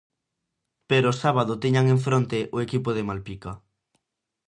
[0.89, 3.51] Pero o sábado tiñan en fronte o equipo de Malpica.